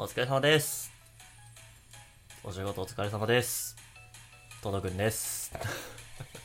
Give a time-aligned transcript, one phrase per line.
[0.00, 0.92] お疲れ様です。
[2.44, 3.74] お仕事お疲れ様です。
[4.62, 5.50] とどくんです。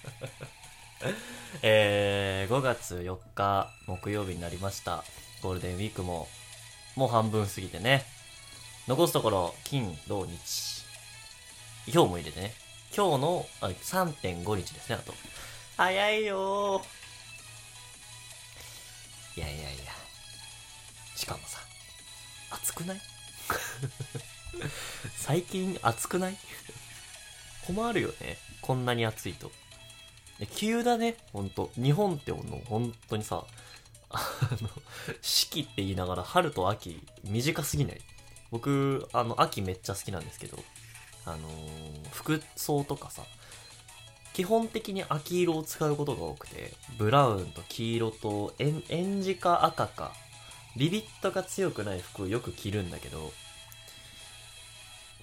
[1.62, 5.04] えー、5月4日木曜日になりました。
[5.44, 6.28] ゴールデンウィークも
[6.96, 8.08] もう半分過ぎてね。
[8.88, 10.84] 残すところ、金、土、日。
[11.86, 12.56] 今日も入れてね。
[12.92, 15.14] 今日のあ3.5日ですね、あと。
[15.78, 16.84] 早いよー。
[19.38, 19.94] いやいやいや。
[21.16, 21.60] しかもさ、
[22.50, 23.02] 暑くない？
[25.18, 26.38] 最近暑くない？
[27.68, 28.38] 困るよね。
[28.62, 29.52] こんなに暑いと。
[30.56, 31.72] 急だね、ほんと。
[31.76, 33.46] 日本ってもの、本当にさ、
[34.10, 34.20] あ
[34.62, 34.70] の、
[35.22, 38.02] 四季って言いながら春と秋短すぎない？
[38.52, 40.58] 僕、あの、秋めっちゃ好きなんですけど、
[41.26, 43.24] あのー服装とかさ、
[44.34, 50.14] 基本的に秋色を使うことが多くて、ブラウンと黄色と、えん、えんじか赤か、
[50.76, 53.32] ビビットが強くない服をよく着るんだけど、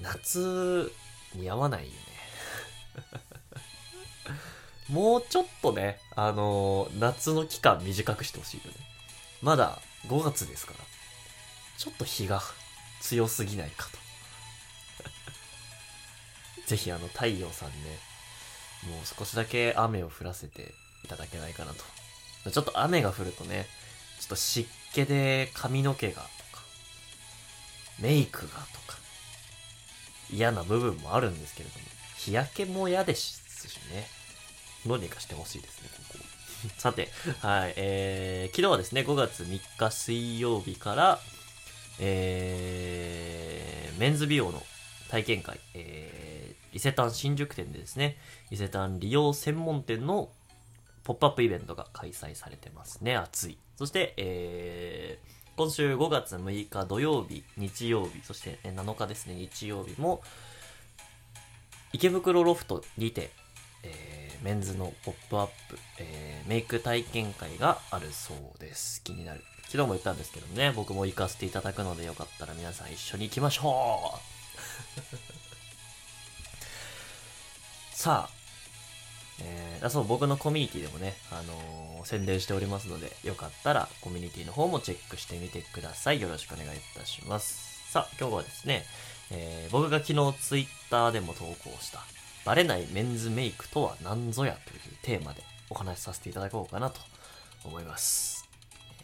[0.00, 0.92] 夏、
[1.34, 1.96] 似合わないよね。
[4.88, 8.76] もうちょっとね、あのー夏の期間短くしてほしいよね。
[9.40, 10.78] まだ5月ですから。
[11.78, 12.42] ちょっと日が
[13.00, 13.98] 強すぎないかと。
[16.68, 17.98] ぜひあの太陽さんね、
[18.82, 21.84] もう少しだけ雨を降らせていただけないかなと。
[22.50, 23.66] ちょっと雨が降るとね、
[24.20, 26.62] ちょっと湿気で髪の毛がとか、
[27.98, 28.98] メイクがとか、
[30.32, 31.84] 嫌な部分もあるんですけれども、
[32.16, 34.06] 日焼けも嫌ですしね。
[34.86, 36.24] どうにかしてほしいですね、ここ。
[36.78, 37.08] さて、
[37.40, 41.20] はい、えー、昨日はですね、5月3日水曜日から、
[41.98, 44.62] えー、メンズ美容の
[45.08, 48.16] 体験会、えー、伊勢丹新宿店でですね、
[48.50, 50.30] 伊勢丹利用専門店の
[51.04, 53.58] ポップアップイベントが開催されてますね、暑い。
[53.76, 54.79] そして、えー、
[55.60, 60.22] 今週5月6日土曜日、日曜日、そして7日ですね、日曜日も、
[61.92, 63.30] 池袋ロフトにて、
[63.82, 69.02] えーメンズのポップアップ、えーメイク体験会があるそうです。
[69.04, 69.42] 気になる。
[69.64, 74.18] 昨日も言ったんですけどね、僕も行かせていただくのでよかったら皆さん一緒に行きましょ
[77.92, 78.34] う さあ、
[79.42, 86.20] えー、そう、僕のコミュニティでもね、あのー宣伝しておりますので、よかったらコミュニティの方もチェックしてみてください。
[86.20, 87.90] よろしくお願いいたします。
[87.90, 88.84] さあ、今日はですね、
[89.30, 92.00] えー僕が昨日ツイッターでも投稿した、
[92.44, 97.00] バレないメンズメイクとは何ぞやというテーマでお話しさせていただこうかなと
[97.64, 98.48] 思います。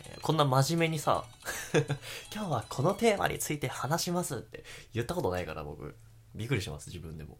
[0.05, 1.25] えこんな真面目にさ、
[2.33, 4.65] 今日はこのテーマについて話しますって
[4.95, 5.97] 言ったことないから僕、
[6.35, 7.39] びっくりします、自分でも。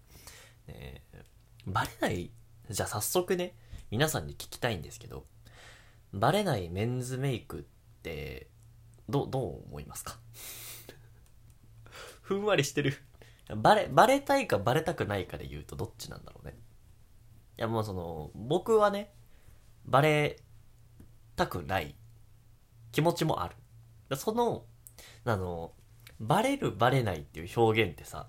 [0.69, 1.25] ねえ
[1.67, 2.31] バレない、
[2.71, 3.55] じゃあ早速ね、
[3.91, 5.27] 皆さんに聞きたいんですけど、
[6.13, 7.63] バレないメンズメイクっ
[8.03, 8.49] て、
[9.09, 10.19] どう、どう思いますか？
[12.23, 12.95] ふんわりしてる。
[13.57, 16.55] バレ、バレたいかバレたくないかで言うとどっちなんだろうね。
[17.59, 19.13] いやもうその、僕はね、
[19.85, 20.41] バレ
[21.37, 21.95] たくない
[22.93, 24.17] 気持ちもある。
[24.17, 24.67] その、
[25.25, 25.73] あの、
[26.19, 28.29] バレるバレないっていう表現ってさ、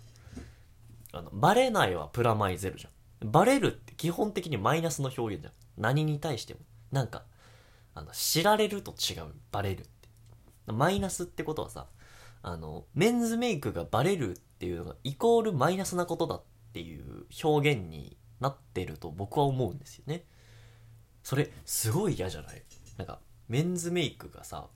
[1.13, 3.31] あの、バレないはプラマイゼロじゃん。
[3.31, 5.53] バレるって基本的にマイナスの表現じゃん。
[5.77, 6.59] 何に対しても。
[6.91, 7.25] なんか、
[7.97, 9.33] あの、知られると違う。
[9.51, 10.09] バレるって。
[10.67, 11.87] マイナスってことはさ、
[12.43, 16.43] あの、メンズメイクがバレるっていうのがイコールマイナスなことだっ
[16.73, 20.25] ていう表現になってると僕は思うんですよね。
[21.23, 22.63] それ、すごい嫌じゃない？
[22.97, 24.67] なんか、メンズメイクがさ、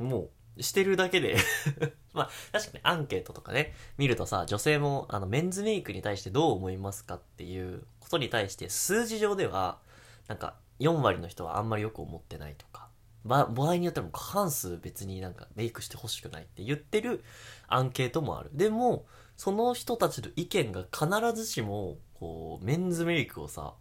[0.00, 1.36] もう、してるだけで
[2.12, 9.78] まあ、確かにアンケートとかね、見るとさ、女性も、あの、メンズメイクに対してどう思いますかっていうことに対して、数字上では、
[10.26, 12.88] なんか、4割の人はあんまりよく思ってないとか、
[13.24, 17.22] 場合によっても過半数別になんかメイクしてほしくないって言ってる
[17.66, 18.50] アンケートもある。
[18.52, 23.74] でも、その人たちの意見が必ずしも、こう、メンズメイクをさ、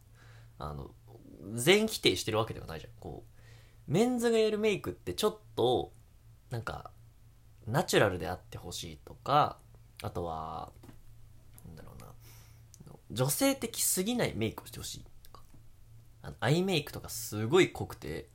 [0.59, 0.91] あの、
[1.53, 2.91] 全否定してるわけではないじゃん。
[2.99, 5.94] こう、メンズがやるメイクってちょっと、
[6.49, 6.91] なんか、
[7.65, 9.57] ナチュラルであってほしいとか、
[10.03, 10.71] あとは、
[11.65, 12.07] なんだろうな、
[13.11, 15.05] 女性的すぎないメイクをしてほしい、
[16.27, 18.29] あのアイメイクとかすごい濃くて、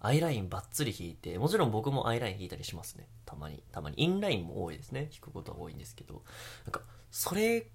[0.00, 3.08] アイラインバッツリ引いて、もちろん僕もアイライン引いたりしますね。
[3.24, 3.62] たまに。
[3.72, 4.02] たまに。
[4.02, 5.08] インラインも多いですね。
[5.12, 6.22] 引くことは多いんですけど、
[6.64, 6.80] なんか、
[7.10, 7.66] それ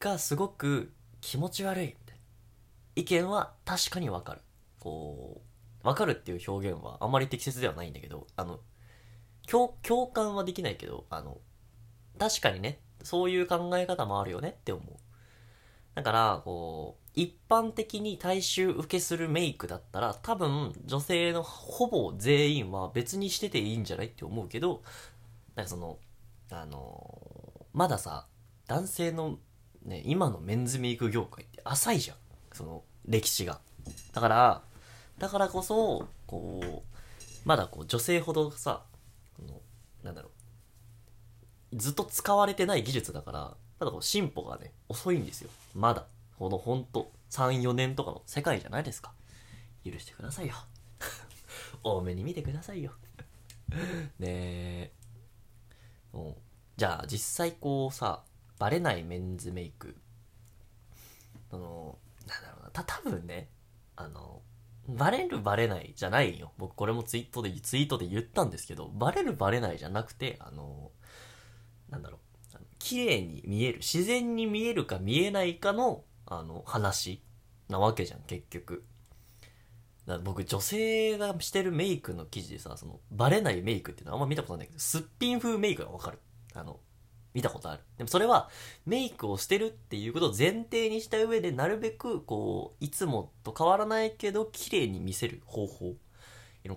[0.00, 2.22] がすごく気持ち悪いみたいな。
[2.96, 4.40] 意見は確かにわかる。
[4.80, 5.42] こ
[5.84, 8.60] う、わかるっていう表現はあまり適切ではないんだけど、あの、
[9.46, 11.38] 共共感はできないけど、あの、
[12.18, 14.96] 確かにね、そういう考え方もあるよねって思う。
[15.94, 24.82] だから、こう、一般的に大衆受けするメイクだったら、多分、女性のほぼ全員は別にしてていいんじゃないって思うけど、
[25.56, 25.98] なんかその、
[26.50, 27.38] あのー
[27.78, 28.26] まださ
[28.66, 29.38] 男性の
[29.84, 32.16] ね今のメンズメイク業界って浅いじゃん。
[32.52, 33.60] その歴史が。
[34.12, 34.62] だから
[35.18, 36.98] だからこそこう
[37.44, 38.82] まだこう女性ほどさ
[39.46, 39.60] の
[40.02, 40.30] なんだろ
[41.72, 41.76] う。
[41.76, 43.38] ずっと使われてない技術だから
[43.78, 45.50] まだこう進歩がね遅いんですよ。
[45.74, 46.06] まだ。
[46.38, 49.12] このほんと34年とかの世界じゃないですか。
[49.84, 50.54] 許してくださいよ。
[51.82, 52.92] 多めに見てくださいよ。
[54.18, 54.92] ねえ。
[56.76, 58.24] じゃあ実際こうさ
[58.58, 59.96] バレないメンズメイク。
[61.50, 62.70] そのなんだろうな。
[62.70, 63.48] た多分ね
[63.96, 64.42] あの
[64.86, 66.52] バレるバレないじゃないよ。
[66.56, 70.92] 僕これもツイートでツイートで言ったんですけどバレるバレないじゃなくてあの
[71.88, 72.20] なんだろう。
[72.78, 77.22] 綺麗に見える自然に見えるか見えないかのあの話
[77.68, 78.84] なわけじゃん結局。
[80.06, 86.18] だ僕女性がしてるメイクの記事でさそのバレないメイクっていうのはあんま見たことないけどすっぴん風メイクがわかる。
[86.54, 86.80] あの
[87.34, 87.82] 見たことある。
[87.98, 88.48] でもそれは
[88.86, 95.94] メイクをしてるっていうことを前提にした上でなるべくこういつもと変わらないけど綺麗に見せる方法。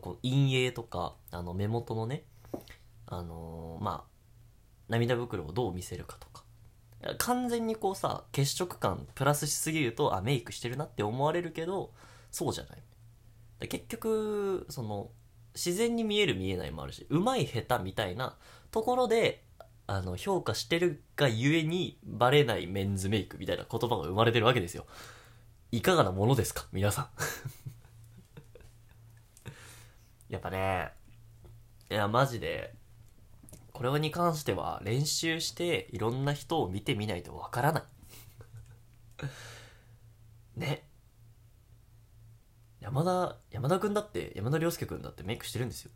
[0.01, 2.23] この陰影とかあの目元のね
[3.07, 4.11] あのーまあ
[4.87, 6.43] 涙袋をどう見せるかとか。
[7.17, 11.91] 完全にこうさ血色感プラスしすぎるとあメイクしてるなって思われるけど
[12.31, 13.67] そうじゃない。
[13.67, 15.09] 結局その
[15.53, 18.37] 自然に見える見えないもあるし上手い下手みたいな
[18.71, 19.43] ところで
[19.85, 24.85] あの評価してるがゆえにバレないメンズメイクみたいな言葉が生まれてるわけですよ。
[25.71, 26.67] いかがなものですか？
[26.71, 27.07] 皆さん。
[30.29, 30.91] やっぱね
[31.89, 32.73] いやマジで
[33.81, 37.83] これに関しては練習していろんな人を見てみないとわからない。
[40.55, 40.87] ね。
[42.79, 45.91] 山田山田君だって山田涼介君だってメイクしてるんですよ。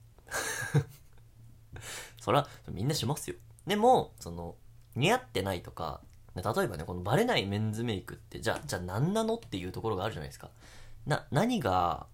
[2.19, 3.35] そらみんなしますよ。
[3.67, 4.55] でもその
[4.95, 6.01] 似合ってないとか
[6.33, 10.49] 例えばねこのバレないメンズメイクってじゃあじゃあ何なのっていうところがあるじゃないですか。
[11.05, 12.07] な何が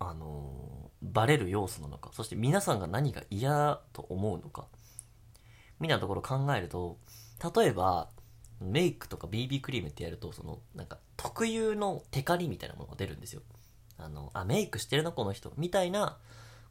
[0.00, 0.72] あのー
[1.02, 4.68] バレる要素なのかそして皆さんが何が嫌と思うのか
[5.82, 6.96] みたいなところ考えると
[7.54, 8.08] 例えば
[8.60, 13.42] メイクとか BB クリームってやるとそのなんか特有のテカリみたいなものが出るんですよ。
[13.98, 15.52] あのあメイクしてるなこの人。
[15.56, 16.18] みたいな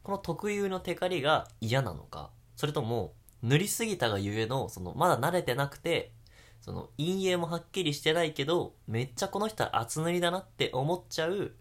[0.02, 2.30] この特有のテカリが嫌なのか。
[2.56, 3.12] それとも
[3.42, 6.12] 塗りすぎたがゆえのそのまだ慣れてなくて
[6.62, 11.52] その陰影もはっきりしてないけどめっちゃこの人は厚塗りだなって思っちゃう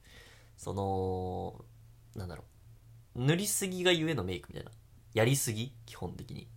[0.55, 1.65] その
[2.17, 2.45] なんだろ
[3.15, 3.25] う。
[3.25, 4.71] 塗りすぎがゆえのメイクみたいな。
[5.13, 5.73] やりすぎ？
[5.85, 6.47] 基本的に。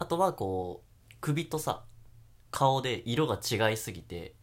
[0.00, 1.84] あとはこう首とさ
[2.50, 4.34] 顔で色が違いすぎて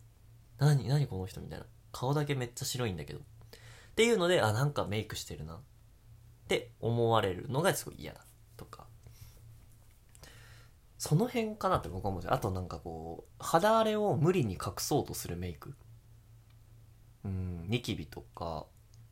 [0.59, 1.65] 何何この人みたいな。
[1.91, 3.19] 顔だけめっちゃ白いんだけど。
[3.19, 3.23] っ
[3.95, 5.55] ていうのであなんかメイクしてるな。
[5.55, 5.59] っ
[6.47, 8.21] て思われるのがすごい嫌だ。
[8.55, 8.85] とか。
[10.99, 15.73] その辺かなって僕は思うあとなんかこう肌荒れを無理に隠そうとするメイク。
[17.25, 18.65] うんニキビとか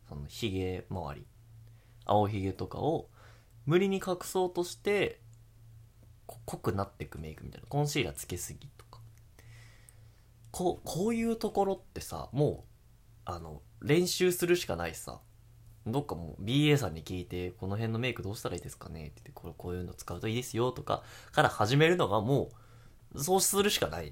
[0.08, 1.26] そのヒゲ周り。
[2.06, 3.10] 青ひげとかを
[3.66, 5.22] 無理に隠そうとして
[6.46, 7.68] 濃くなっていくメイクみたいな。
[7.68, 9.00] コンシーラーつけすぎとか。
[10.52, 12.70] こうこういうところってさもう
[13.26, 15.20] あの練習するしかないしさ。
[15.88, 19.02] どっかもう BA さんに聞いてこの辺のメイクどうしたらいいですかね？
[19.02, 22.50] って言ってこれこういうの使うといいですよとかから始めるのがも
[23.14, 24.12] うそうするしかない。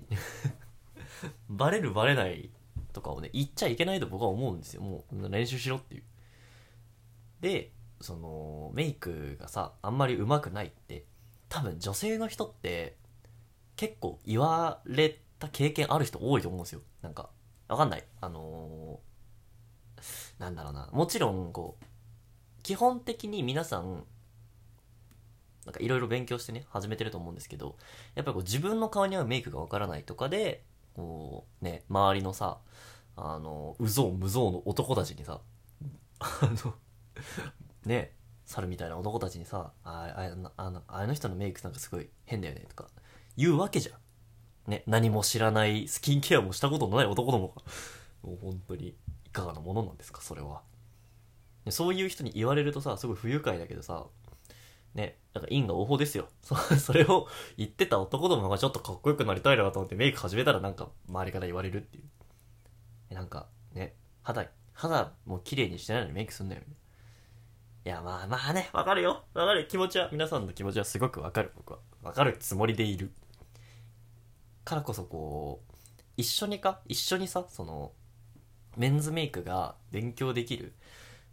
[1.49, 2.51] バレるバレない
[2.91, 4.83] とかをね言っちゃいけないと僕は思うんですよ。
[4.83, 6.03] もう練習しろっていう。
[7.41, 11.05] でそのメイクがさあんまり上手くないって
[11.53, 12.97] 多分女性の人って
[13.75, 16.81] 結構言われた経験ある人多いと思うんですよ。
[17.03, 17.29] なんか
[17.67, 18.03] わかんない。
[18.21, 20.89] あのーなんだろうな。
[20.91, 21.85] もちろんこう
[22.63, 24.03] 基本的に皆さん
[25.65, 27.77] なんかいろいろ勉強してね始めてると思うんですけど
[28.15, 30.63] やっぱりこう自分の顔に合うメイクがわからないとかで
[30.95, 32.57] こうね周りのさ
[33.15, 35.39] あのうぞうむぞうの男たちにさ
[36.17, 36.73] あの
[37.85, 38.11] ね
[38.53, 42.89] 猿みたいな男たちにさあああのあの人のメイクなんかすごい変だよねとか
[43.35, 43.93] 言うわけじゃ
[44.67, 44.71] ん。
[44.71, 47.61] ね何も知らないスキンケアもしたことのない男どもが。
[48.23, 48.95] もう本当に
[49.25, 50.61] いかがなものなんですかそれは。
[51.69, 54.05] そういう人に言われるとさすごい不愉快だけどさ
[54.93, 56.27] ねなんか因果応報ですよ。
[56.79, 62.03] それを言ってた男どもがちょっとかっこよくなりたいなと思ってメイク始めたらなんか周りから言われるっていう。
[63.09, 66.67] えなんかね肌肌も綺麗にしてないのにメイクすんだよね。
[67.85, 69.23] いやまあまあねわかるよ。
[69.33, 71.51] わかる気持ちは皆さんの気持ちはすごくわかる。
[71.55, 71.79] 僕は。
[72.01, 73.11] わかるつもりでいる。
[74.63, 75.73] からこそこう
[76.15, 76.79] 一緒にか？
[76.87, 77.91] 一緒にさその
[78.77, 80.73] メンズメイクが勉強できる。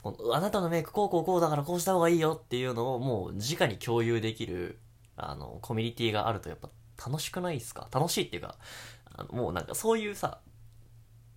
[0.03, 2.41] このあなたのメイクこうこうこうだからこうした方がいいよ。
[2.43, 4.81] っていうのをもう直に共有できる
[5.17, 6.71] あの、コミュニティがあるとやっぱ
[7.07, 7.89] 楽しくないですか？
[7.93, 8.57] 楽しいっていうか、
[9.15, 10.41] あのもうなんかそういうさ、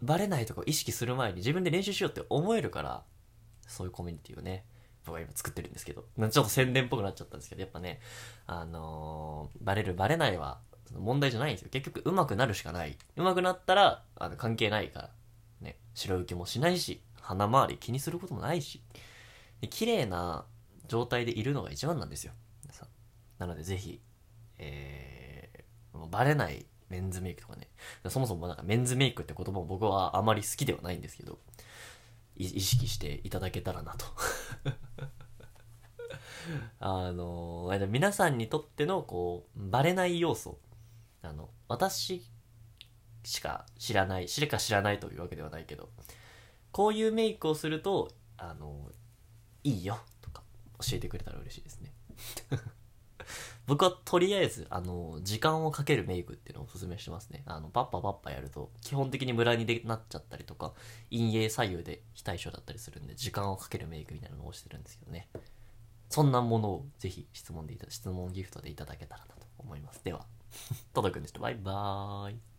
[0.02, 3.04] バレないとこ意識する前に自分で練習しようって思えるから、
[3.68, 4.66] そういうコミュニティをね、
[5.06, 8.00] 僕は今作ってるんですけど、ちょっと宣伝っぽくなっちゃったんですけど、やっぱね、
[8.48, 10.60] あのーバレるバレないは
[10.98, 11.70] 問題じゃないんですよ。
[11.72, 12.98] 結局上手くなるしかない。
[13.18, 15.10] 上手くなったら、あの、関係ないから。
[15.62, 18.82] ね、白受けもしないし、鼻周り気にすることもないし、
[19.70, 20.46] 綺麗な
[20.88, 22.34] 状態でいるのが一番なんですよ。
[23.40, 24.00] なのでぜひ、
[24.58, 27.68] えー、もうバレないメンズメイクとかね、
[28.08, 31.40] そもそもなんかメンズメイクって言葉も僕はあまり好きではないんですけど、
[32.36, 34.06] 意識していただけたらなと。
[36.80, 40.60] あの皆さんにとってのこうバレない要素
[41.22, 42.28] あの私
[43.24, 45.90] しか知らないしか知らないというわけではないけど
[46.72, 48.92] こういうメイクをするとあの
[49.64, 50.44] いいよとか
[50.80, 51.94] 教えてくれたら嬉しいですね
[53.66, 57.44] 僕はとりあえずあの時間をかけるメイクっていうのをおすすめしてますね。
[57.46, 60.74] あのパッパパッパやると基本的にムラになっちゃったりとか
[61.12, 65.30] 陰影左右で非対称だったりするんで時間をかけるメイクみたいなのをしてるんですけどね。
[66.10, 70.04] そんなものをぜひ質問でいた質問ギフトでいただけたらなと思います。
[70.04, 70.26] では
[70.94, 71.40] 届くんでした。
[71.40, 72.53] バイバーイ。